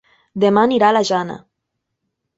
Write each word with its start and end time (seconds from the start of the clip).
Demà 0.43 0.63
anirà 0.69 0.89
a 0.89 0.95
la 0.97 1.03
Jana. 1.13 1.37